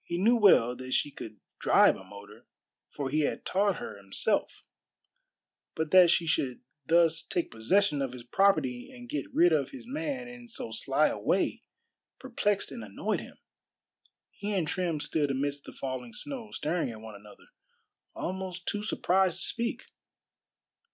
[0.00, 2.46] He knew well that she could drive a motor,
[2.88, 4.64] for he had taught her himself;
[5.74, 9.84] but that she should thus take possession of his property and get rid of his
[9.86, 11.62] man in so sly a way
[12.18, 13.36] perplexed and annoyed him.
[14.30, 17.48] He and Trim stood amidst the falling snow, staring at one another,
[18.14, 19.84] almost too surprised to speak.